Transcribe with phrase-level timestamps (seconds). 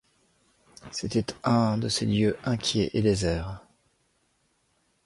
[0.89, 1.87] C’était un de.
[1.87, 3.61] ces lieux inquiets et déserts